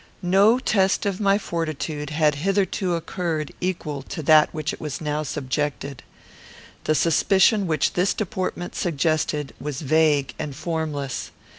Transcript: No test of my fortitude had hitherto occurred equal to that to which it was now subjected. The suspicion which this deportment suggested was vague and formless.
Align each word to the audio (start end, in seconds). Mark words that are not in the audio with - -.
No 0.23 0.57
test 0.57 1.05
of 1.05 1.19
my 1.19 1.37
fortitude 1.37 2.09
had 2.09 2.33
hitherto 2.41 2.95
occurred 2.95 3.51
equal 3.61 4.01
to 4.01 4.23
that 4.23 4.45
to 4.45 4.51
which 4.51 4.73
it 4.73 4.81
was 4.81 4.99
now 4.99 5.21
subjected. 5.21 6.01
The 6.85 6.95
suspicion 6.95 7.67
which 7.67 7.93
this 7.93 8.15
deportment 8.15 8.73
suggested 8.73 9.53
was 9.59 9.81
vague 9.81 10.33
and 10.39 10.55
formless. 10.55 11.29